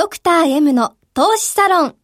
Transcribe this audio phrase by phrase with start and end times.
[0.00, 1.90] ドクター M の投資サロン。
[1.90, 1.96] こ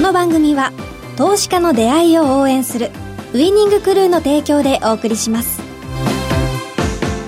[0.00, 0.72] の番組は
[1.18, 2.90] 投資家の出会いを応援する
[3.34, 5.60] ウイニングクルーの提供でお送りします。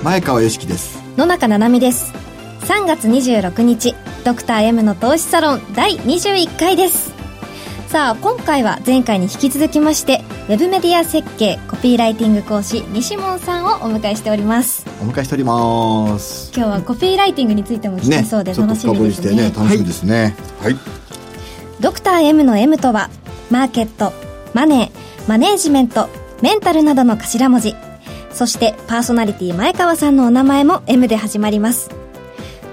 [0.02, 1.02] 前川よしきです。
[1.18, 2.14] 野中七海です。
[2.60, 3.94] 3月26日
[4.24, 7.17] ドクター M の投資サロン第21回です
[7.88, 14.84] さあ今回は前回に引き続きましてウェブメディア設計コピーライティング講師西門さんをお迎えしております。
[15.00, 16.52] お迎えしております。
[16.54, 19.36] 今日はコピーライティングについても聞けそうで楽しみですね。
[19.36, 20.36] ね楽しみですね。
[20.60, 20.82] はい、はい、
[21.80, 23.08] ドクター M の M とは
[23.50, 24.12] マーケット
[24.52, 26.10] マネーマネージメント
[26.42, 27.74] メンタルなどの頭文字。
[28.34, 31.88] そしてパーソナリティ前川さんのお名前も M で始まります。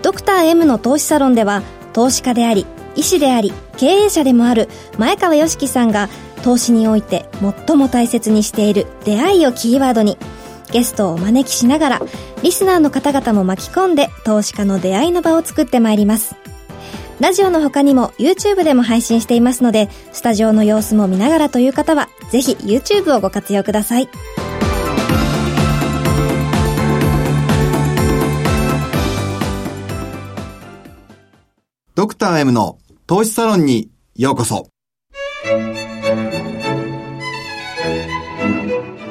[0.02, 1.64] ドクター M の投資サロンでは
[1.94, 6.10] 投資家であり医師であり経営者でもある前川良樹さんが
[6.44, 7.28] 投資において
[7.68, 10.18] 最も大切にしている出会いをキーワードに
[10.72, 12.02] ゲストをお招きしながら
[12.44, 16.36] リスナーの方々も巻き込んで投資家の出会いの場を作ってまいります。
[17.20, 24.10] ラジオの他にも YouTube でも配信していますのでスタジオの様子も見ながらという方はぜひ YouTube をご活用ください。
[31.96, 34.68] ドクター M の投資サロンにようこそ。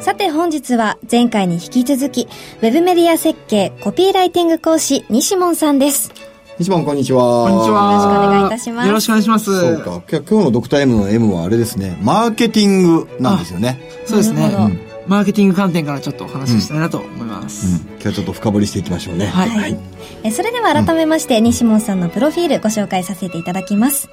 [0.01, 2.27] さて本日は前回に引き続き、
[2.61, 6.12] ウェブメディア設計コピーライティング講師、西門さんです。
[6.59, 7.48] 西門こんにちは。
[7.48, 7.92] こんにちは。
[7.92, 8.89] よろしくお願いいたします。
[8.89, 9.61] よろしくお願いします。
[9.61, 10.03] そうか。
[10.08, 13.81] 今日のドクター M の M はあれですね、マーケティングなんですよね。
[14.06, 14.56] そうですね。
[14.58, 17.74] うんマーケティング観点からちょっとお話ししたいなと思います、うん。
[17.74, 19.27] うん、今日はちょっと深掘りしていきましょうね。
[19.27, 19.78] はい、はい、
[20.22, 24.08] えそれでは改めまして、西門さんのプロフィールご紹介させていただきます。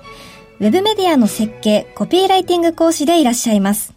[0.60, 3.94] ウェブメディアの設計コピーライティング講師でいらっしゃいます。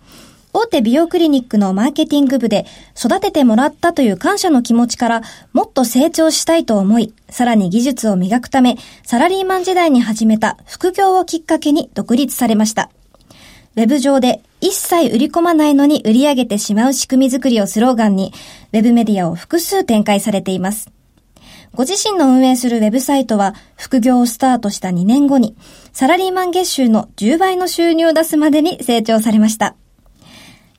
[0.56, 2.64] 大手美容クリニックのマーケティング部で
[2.96, 12.88] 育ててもらったという感謝の気持ちからもっと成長したいと思い、さらに技術を磨くため、サラリーマン時代に始めた副業をきっかけに独立されました。
[13.76, 18.32] ウェブ上で一切売り込まないのに売り上げてしまう仕組み作りをスローガンに、
[18.72, 20.90] ウェブメディアを複数展開されています。
[21.74, 25.54] ご自身の運営するウェブサイトは、副業をスタートした2年後に、
[25.92, 29.76] サラリーマン月収の10倍の収入を出すまでに成長されました。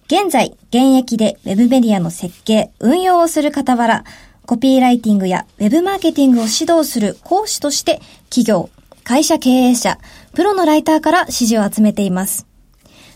[0.07, 4.03] 現在、現役でウェブメディアの設計、運用をする傍ら、
[4.47, 8.71] コピーライティングやウェブマーケティングを指導する講師として、企業、
[9.03, 9.99] 会社経営者、
[10.33, 12.47] プロのライターから支持を集めています。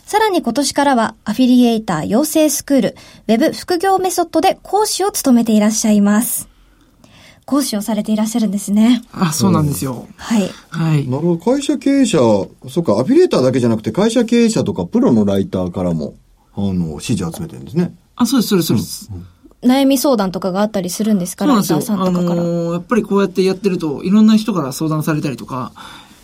[0.09, 2.95] さらに今年からはアフィリエイター養成スクール、
[3.27, 6.49] ウェブ副業メソッドで講師を務めていらっしゃいます。
[7.45, 9.03] 講師をされていらっしゃるんですね。
[9.11, 10.07] あ、そうなんですよ。
[10.17, 10.49] はい。
[10.69, 11.07] はい。
[11.07, 11.37] なるほど。
[11.37, 16.15] 会社経営者、そっか、アフィリエイターだけじゃなくて、会社経営者とかプロのライターからも、
[16.55, 17.93] あの、支持集めてるんですね。
[18.15, 19.11] あ、そうです、そうです、そうです。
[19.13, 19.25] うん
[19.61, 22.31] 悩み相談とかがあったりするんですかライターさんとかから。
[22.31, 25.73] あのー、やっぱりこうやってやってると、いろんな人から相談されたりとか、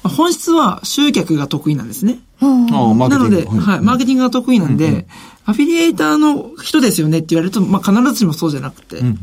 [0.04, 2.20] 本質は集客が得意なんですね。
[2.42, 5.06] なので、はい、マーケティングが得意なんで、うんうん、
[5.46, 9.18] アフィリエイターの人ですよねって言われると、まあ、必ずしもそうじゃなくて、うんうん、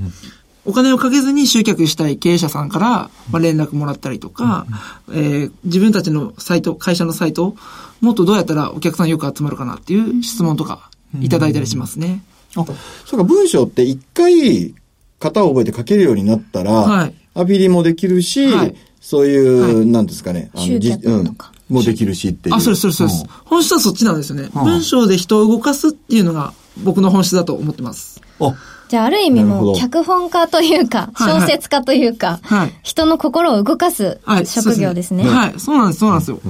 [0.64, 2.88] お金をかけずに集客したい経営者さんから、
[3.30, 4.66] まあ、連絡もらったりとか、
[5.08, 5.16] うん。
[5.16, 7.56] うん、えー、自分たちのサイト、会社のサイト、
[8.00, 10.90] もっとどうやったらお客さんよく集まるかなっていう質問とか
[11.20, 12.22] いただいたりしますね。
[12.56, 12.62] うん。
[12.62, 12.74] うん、あ、
[13.04, 14.74] そうか、文章って一回
[15.18, 18.76] 型を覚えて書けるようになったら、はい、アフィリもできるし、はい。
[19.00, 20.50] そういう、はい、なんですかね。
[20.54, 21.36] あの、じうん。
[21.72, 22.54] もできるしっていう。
[22.54, 23.24] あ、そうです、そうです、そうです。
[23.44, 24.48] 本質はそっちなんですよね。
[24.54, 26.52] 文章で人を動かすっていうのが
[26.82, 28.20] 僕の本質だと思ってます。
[28.40, 28.54] あ
[28.88, 35.24] じゃあ、ある意味も脚本家というか、小説家というか、はい、人の心を動かす職業ですね。
[35.24, 36.40] はい、そうなんです、そうなんですよ。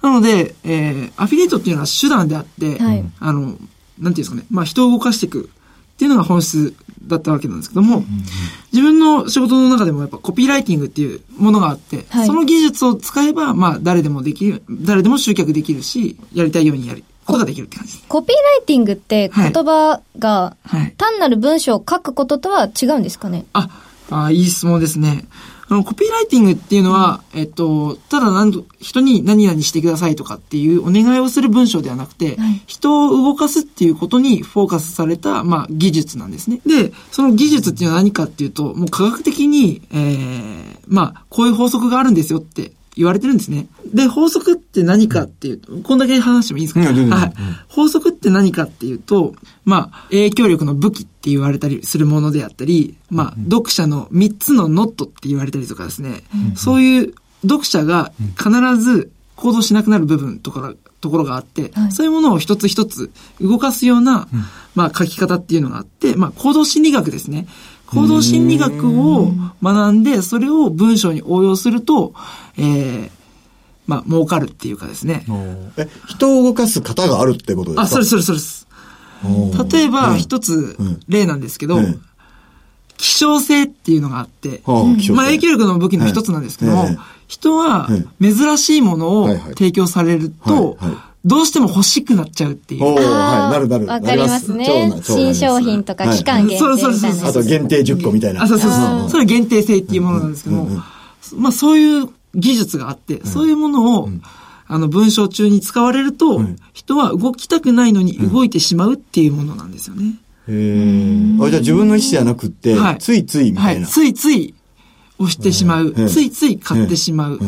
[0.00, 3.58] なので、えー、アフィリエイトっていうのは手段であって、はい、あの、なんてい
[4.04, 5.50] うんですかね、まあ人を動かしていく
[6.00, 8.04] っていうのが本質だったわけなんですけども、
[8.72, 17.04] 自分の仕事の中でもやっぱコピーライティングっていうものがあって、はい、その技術を使えば、まあ誰でもできる、誰でも集客できるし、やりたいようにやる。
[17.26, 20.56] ことができるって感じです、コピーライティングって言葉が、
[20.96, 23.70] 単なる文章を書くこととは違うんですかね、はい、あ
[24.10, 25.24] あ、いい質問ですね。
[25.68, 36.60] あの、コピーライティングっていうのは、うん、えっと、ただ何人に何々してくださいとかっていうお願いをする文章ではなくて、はい、人を動かすっていうことにフォーカスされた、まあ、技術なんですね。
[36.66, 43.66] で、その技術っていうのは何かっていうと、もう科学的に、ええー、まあ、こういう法則があるんですよって言われてるんですね。
[43.94, 47.32] で、法則って何かっていうと、こんだけ話してもいいですか、はい。
[47.66, 56.22] 法則って何かっていうと、まあ、影響力の武器って言われたりするものであったり、まあ、読者の3つのノットって言われたりとかですね、
[56.56, 63.10] そういう読者が必ず行動しなくなる部分とかところがあって、はい、そういうものを一つ一つ
[63.40, 64.44] 動かすような、うん、
[64.74, 67.46] まあ書き方っていうのがあって、まあ行動心理学ですね。
[67.92, 69.32] 行動心理学を
[69.62, 72.14] 学んで、それを文章に応用すると、
[72.56, 73.10] えー、
[73.86, 75.26] まあ、儲かるっていうかですね。
[75.76, 77.82] え、人を動かす型があるってことですか？
[77.82, 78.66] あ、それそれそれです。
[79.72, 80.76] 例えば、一つ
[81.08, 81.78] 例なんですけど、
[82.96, 84.74] 希少性っていうのがあって、ま
[85.22, 86.88] あ、影響力の武器の一つなんですけども、
[87.26, 87.88] 人は
[88.20, 90.78] 珍しいものを提供されると、
[91.24, 92.84] どうしても欲しくなっちゃうっていう。
[92.84, 93.86] はい、なるなる。
[93.86, 94.64] わかりますね。
[95.02, 96.78] 新商品とか期間限定みたいな。
[96.78, 97.28] そうそうそう。
[97.28, 98.42] あと限定10個みたいな。
[98.42, 99.10] あ、そうそうそう。
[99.10, 100.82] それ限定性っていうものなんですけども、
[101.36, 104.08] まあそういう技術があって、そういうものを、
[104.66, 106.40] あの、文章中に使われると、
[106.72, 110.14] 人は動きたくないのに動いてしまうっていうものなんですよね。
[110.48, 111.44] へえ。
[111.44, 113.86] あ、じゃあ自分の意思じゃなくって、ついついみたいな。
[113.86, 114.54] ついつい
[115.18, 115.92] 押してしまう。
[115.92, 117.40] ついつい買ってしまう。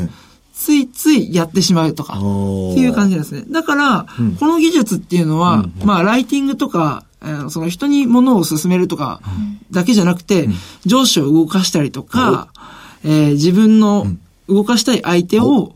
[0.62, 2.22] ついついやってしまうとか、って
[2.80, 3.42] いう感じですね。
[3.50, 4.06] だから、
[4.38, 7.04] この技術っていうのは、まあ、ライティングとか、
[7.48, 9.20] その人に物を進めるとか
[9.72, 10.48] だけじゃなくて、
[10.86, 12.48] 上司を動かしたりとか、
[13.02, 14.06] えー、自分の
[14.48, 15.74] 動かしたい相手を、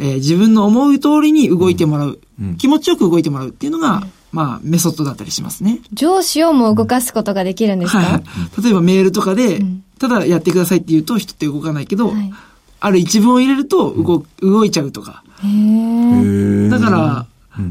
[0.00, 2.18] えー、自分の思う通りに動いてもらう、
[2.58, 4.02] 気持ちよく動いてもらうっていうのが、
[4.32, 5.78] まあ、メソッドだったりしますね。
[5.92, 9.62] 上司をも動かすことができるんですか、はい、例えばメールとかで、
[10.00, 12.32] ただやってくださいって言うと人って動かないけど、はい
[12.80, 15.22] ある一文を入れると動,、動いちゃうとか。
[15.42, 17.26] だから、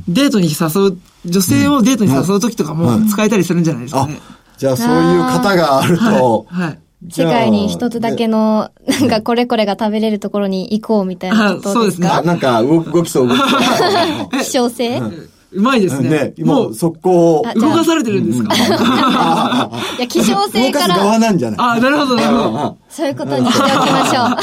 [0.07, 4.19] デートに誘う、女性をデートに誘う時とかも使えたりするんじゃないですかね。
[4.57, 6.79] じゃあそういう方があると、はい、
[7.09, 11.73] 世界に一つだけの、なんかこれこれが食べれるところに行こうみたいなことですか？
[11.73, 12.07] そうですね。
[12.07, 13.27] なんか動動きそう。
[13.27, 13.50] 動きそう。
[14.39, 16.09] 希少性、うまいですね。
[16.09, 17.43] ね、もう速攻。
[17.55, 18.53] 動かされてるんですか？
[19.97, 20.87] いや、希少性から。
[20.89, 21.59] 動かす側なんじゃない？
[21.77, 22.77] あ、なるほど、なるほど。
[22.89, 24.37] そういうことにしておきましょう。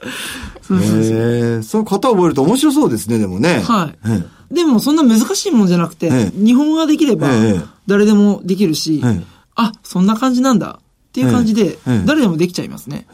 [0.70, 3.60] そうそう型を覚えると面白そうですね、でもね。
[3.64, 3.90] は
[4.50, 4.54] い。
[4.54, 7.28] でもそんな難しいもんじゃなくて、日本語ができれば
[7.86, 9.02] 誰でもできるし、
[9.56, 10.82] あ、そんな感じなんだっ
[11.12, 13.06] ていう感じで、誰でもできちゃいますね。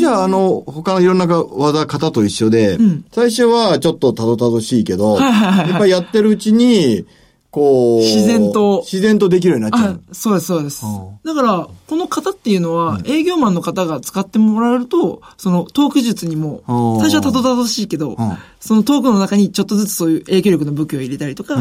[0.00, 2.78] じゃあ、あの、他のいろんな技、型と一緒で、
[3.12, 7.06] 最初はちょっとたどたどしいけど、やっぱりやってるうちに、
[7.50, 8.82] こう、自然と。
[8.84, 10.00] 自然とできるようになっちゃう。
[10.12, 10.84] そうです、そうです。
[11.24, 16.62] だから、この型っていうのは、営業マンの方が使ってもらえると、そのトーク術にも、
[17.00, 18.16] 最初はたどたどしいけど、
[18.60, 21.56] そのトークの中にちょっとずつそういう影響力の武器を入れたりとか、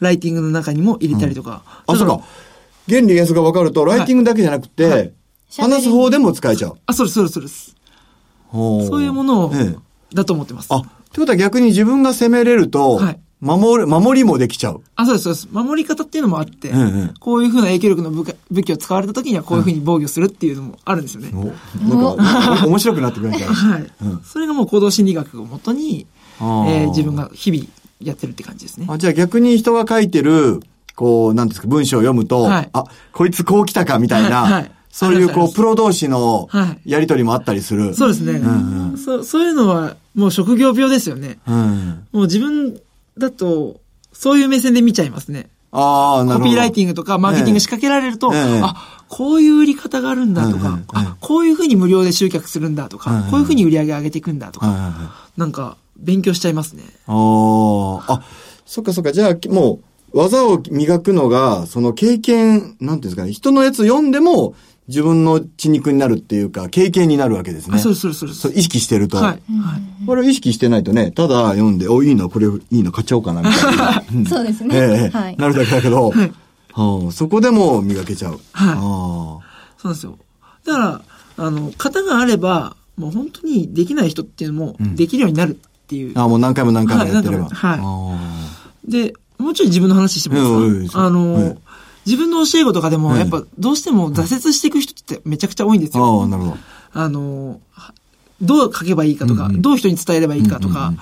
[0.00, 1.62] ライティングの中にも入れたりとか。
[1.86, 2.20] あ、そうか。
[2.88, 5.12] 原理原則が分かると、ライティングだけじゃなくて、
[5.58, 6.78] 話す方でも使えちゃう。
[6.86, 7.76] あ、そうです、そうです、そうです。
[8.52, 9.52] そういうものを、
[10.14, 10.68] だと思ってます。
[10.70, 10.82] あ、っ
[11.12, 14.82] てことは逆に自分が攻めれると、はい、守る、守りもできちゃう。
[14.96, 15.48] あ、そうです、そうです。
[15.50, 21.30] 守り方っていうのもあって、うんうん、こういうふうな影響力の武武器を使われた時にはこういうふうに防御するっていうのもあるんですよね。
[21.32, 22.16] うん、なん
[22.58, 23.54] か、面白くなってくるんじゃない？
[23.72, 24.20] はい、うん。
[24.24, 26.06] それがもう行動心理学をもとに、
[26.40, 27.64] えー、自分が日々
[28.00, 28.86] やってるって感じですね。
[28.88, 30.60] あじゃあ逆に人が書いてる、
[30.96, 36.48] こう、なんですか、文章を読むと、はい、あ、こいつこう来たかみたいな、はい、そういうこう、プロ同士の
[36.84, 37.86] やりとりもあったりする。
[37.86, 39.22] はい、そうですね、うんうん、そ。
[39.22, 41.38] そういうのは、もう職業病ですよね。
[41.46, 42.80] うん、もう自分
[43.16, 43.80] だと、
[44.12, 45.48] そういう目線で見ちゃいますね。
[45.72, 46.44] ああ、なるほど。
[46.44, 56.82] コピーライティングとかマーケティング仕掛けられると、ええ、あ、こういう売り方があるんだとか、え、あ、こういうふうに無料で集客するんだとか、こういうふうに売り上げ上げていくんだとか、なんか、勉強しちゃいますね。
[57.06, 58.22] ああ、あ、
[58.66, 59.12] そっかそっか。
[59.12, 59.80] じゃあ、も
[60.12, 64.54] う、技を磨くのが、その経験、なんていうんですかね、人のやつ読んでも、
[64.90, 67.78] 自分の血肉になるっていうか、経験になるわけですね。
[67.78, 68.52] そうそうそうそう。
[68.52, 69.18] 意識してると。
[69.18, 69.24] はい。
[69.24, 69.40] はい。
[70.04, 74.02] これを意識してないとね、ただ読んで、お、いいな、これいいの買っちゃおうかな、みたいな。
[74.28, 74.76] そうですね。
[74.76, 75.36] ええはい。
[75.36, 76.32] なるだけだけど、はい。
[76.72, 78.32] はあ、そこでも磨けちゃう。
[78.32, 78.40] はい。
[78.52, 79.38] ああ。
[79.78, 80.18] そうですよ。
[80.66, 81.02] だから、
[81.36, 86.10] あの、型があれば、もう本当にできない人っていうのも、できるようになるっていう。
[86.10, 87.48] うん、ああ、もう何回も何回もやってれば。
[87.48, 87.78] はい。
[87.78, 88.18] は
[88.88, 91.56] い、で、もうちょい自分の話してもいいですか、あの、
[92.06, 96.20] 自分の教え子とかでも、やっぱどうしても挫折していく人ってめちゃくちゃ多いんですよ。
[96.22, 96.56] ああ、なるほど。
[96.92, 97.60] あの、
[98.40, 100.94] どう書けばいいかとか、うんうん、どう人に伝えればいいかとか、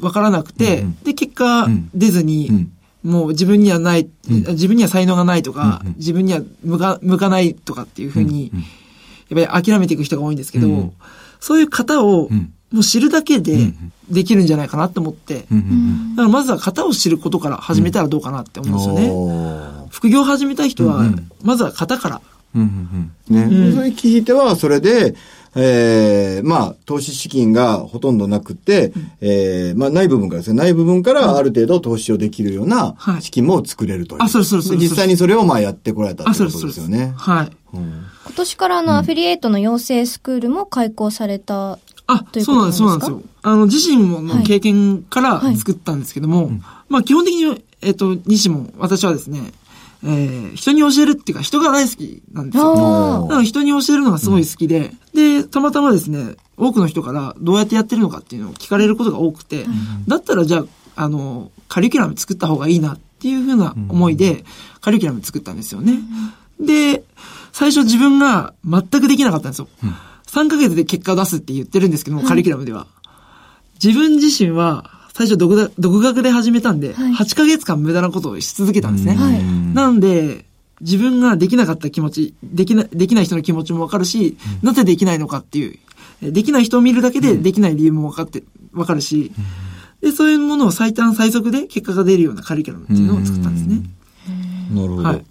[0.00, 2.72] わからなくて、うんうん、で、結果、出ずに、うん、
[3.10, 8.52] もう自分にはない、うん、自分には才能がないとか、うんうん、自分には向か向かないとかっていうふうに、
[9.28, 10.92] やっぱり諦めていく人が多いんですけど、うん、
[11.40, 12.28] そういう方を、
[12.72, 13.72] もう知るだけで
[14.10, 19.75] できるんじゃないかなと思って、だからまずは型を知ることから始めたらどうかなって思うんですよね。
[19.90, 21.04] 副業を始めたい人は、
[21.42, 22.20] まずは型から。
[22.54, 23.72] うんうんうん、ね。
[23.72, 25.14] それ聞いては、それで、
[25.58, 34.18] ええー、まあ、投資資金がほとんどなくて、うん、ええー、まあ、ない部分からですね、ない部分からある程度投資をできるような資金も作れるという。
[34.20, 37.14] はい、あ、そうそうそう実際にそれをまあやってこられたということですよね。
[37.16, 37.50] はい。
[37.74, 43.22] うん、今年からのアフィリエイトの養成スクールも開講されたあ、そうなんです、そうなんですよ。
[43.42, 49.52] あの、自身もの経験から作ったんですけども、はいはい、まあ基本的に、えっ、と、西も、私はですね、
[50.04, 53.22] えー、人に教えるっていうか人が大好きなんですよ。
[53.22, 64.44] だから人に教えるのがすごい好きで、うん、で、たまたまですね、多くの人からどうやってやってるのかっていうのを聞かれることが多くて、うん、だったらじゃあ、あの、カリキュラム作った方がいいなっていうふうな思いで、
[64.80, 65.98] カリキュラム作ったんですよね。
[66.60, 67.04] で、
[67.52, 69.68] 最初自分が全くできなかったんですよ。
[69.82, 69.94] うん、
[70.26, 72.86] 3ヶ月で結果を出すって言ってるんですけども、カリキュラムでは。
[73.82, 79.14] 自分自身は最初独独学で始めたんで、はい、8ヶ月間無駄なことをし続けたんですね。
[79.14, 79.42] はい、
[79.74, 80.44] なんで、
[80.82, 85.74] 自分ができなかった気持ち、できな、できない人の気持ちもわかるし、なぜできないのかってい
[86.20, 88.42] う、できない人を見るだけでできない理由もわかって、
[88.74, 89.32] わかるし、
[90.02, 93.84] で、そういうものを最短最速で結果が出るようなカリキュラムっていうのを作ったんですね。
[94.70, 95.02] なるほど。
[95.02, 95.24] はい。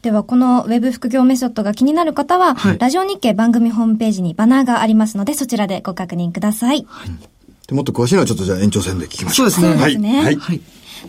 [0.00, 6.86] では、このウェブ副業メソッドが気になる方は、はい、ラジオ日経番組ホームページにバナーがありますので、そちらでご確認ください。
[6.88, 7.31] はいで
[7.72, 9.50] もっと詳しいのはちょっとじゃあ延長戦で聞きましょう。
[9.50, 9.80] そうですね。
[9.80, 9.96] はい。
[9.96, 10.36] はい。
[10.36, 10.60] はい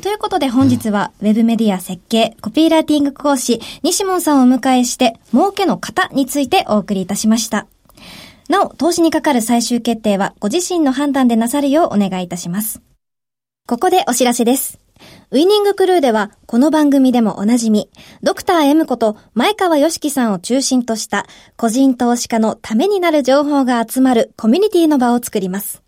[0.02, 7.68] ということで本日は、ウェブメディア設計、コピーライティング講師、西門さんをお迎えして、儲けの型についてお送りいたしました。
[8.50, 12.82] なお、投資にかかる最終決定は、ご自身の判断でなさるようお願いいたします。
[13.68, 14.80] ここでお知らせです。
[15.32, 17.90] ウィニングクルーでは、この番組でもおなじみ、
[18.22, 25.83] ドクター M こと前川良樹さんを中心とした個人投資家のためになる情報が集まるコミュニティの場を作ります。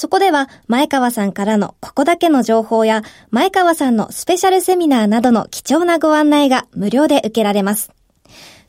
[0.00, 7.90] そこでは、前川さんからのここだけの情報や、前川さんのスペシャルセミナーなどの貴重なご案内が無料で受けられます。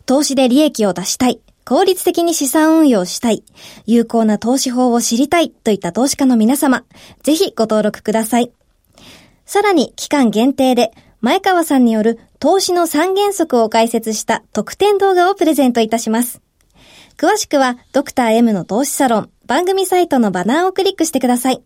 [0.05, 3.45] 投資で利益を出したい、効率的に資産運用したい、
[3.85, 6.83] 有効な投資法を知りたいといった投資家の皆様、
[7.23, 8.51] ぜひご登録ください。
[9.45, 16.41] さらに、期間限定で、前川さんによる投資の三原則を解説した特典動画をプレゼントいたします。
[17.17, 21.61] 詳しくは、ドクター M の投資サロン、番組サイトのバナーをクリックしてください。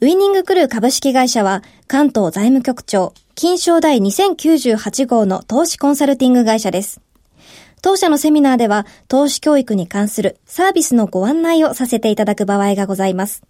[0.00, 7.00] ウィニングクルー株式会社は、関東財務局長、金賞第2098号の投資コンサルティング会社です。
[7.82, 13.42] 当社のセミナーでは、投資教育に関するサービスのご案内をさせていただく場合がございます。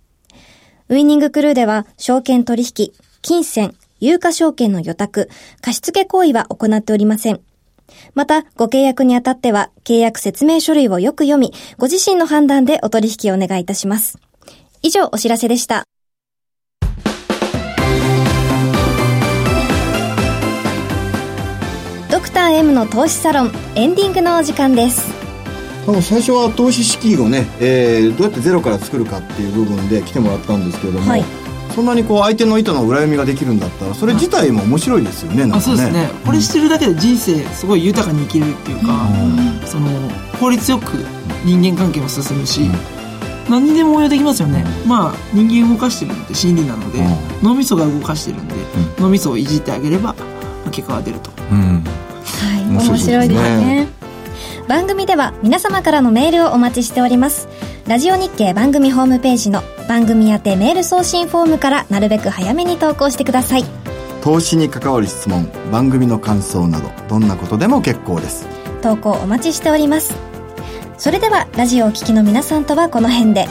[0.88, 5.28] ウィニングクルーでは、証券取引、金銭、有価証券の予託、
[5.60, 7.40] 貸付行為は行っておりません。
[8.14, 14.18] また、ご契約にあたっては、契約説明書類をよく読み、ご自身の判断でお取引をお願いいたします。
[14.82, 15.84] 以上、お知らせでした。
[22.10, 25.18] ドクター M の投資サロン、エンディングのお時間です。
[26.02, 39.08] 最初は投資資金をね、えー、どうやってゼロから作るかっていう部分で来てもらったんですけれども、はいそんなにこう相手の意図の裏読みができるんだったらそれ自体も面白いですよねねあそうですね、これしてるだけで人生すごい豊かに生きるっていうか、
[39.62, 39.88] うん、その
[40.40, 40.96] 効率よく
[41.44, 42.72] 人間関係も進むし、うん、
[43.50, 46.98] 何にでも応用できますよね、まあ人間動かしてるのって心理なので、
[47.42, 48.54] 脳みそが動かしてるんで、
[48.98, 50.14] 脳みそをいじってあげれば
[50.70, 51.36] 結果が出ると、は
[52.56, 53.88] い面白いですね。
[54.68, 57.48] 番組では皆様からのメールをお待ちしております。
[57.88, 63.64] ラジオ日経番組ホームページの番組宛てメール送信フォームからなるべく早めに投稿してください。
[64.22, 68.46] 投資に関わる質問、番組の感想など、どんなことでも結構です。
[68.82, 70.14] 投稿お待ちしております。
[70.98, 73.46] それでは、ラジオを聴きの皆さんとはこの辺で、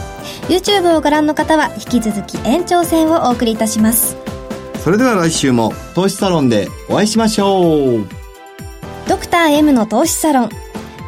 [0.49, 4.17] YouTube をご覧の方は引き続き延長戦をお送りいたします。
[4.83, 8.07] それでは来週も投資サロンでお会いしましょう。
[9.07, 10.49] ドクター M の投資サロン。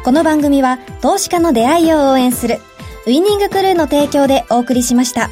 [0.02, 2.58] この番組は投資家の出会いを応援する
[3.10, 5.30] ウィニングクルーの提供でお送りしました。